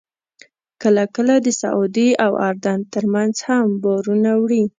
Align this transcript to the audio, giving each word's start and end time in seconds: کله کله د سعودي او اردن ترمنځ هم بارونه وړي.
کله 0.81 1.03
کله 1.15 1.35
د 1.45 1.47
سعودي 1.61 2.09
او 2.25 2.31
اردن 2.47 2.79
ترمنځ 2.93 3.35
هم 3.47 3.67
بارونه 3.83 4.31
وړي. 4.41 4.63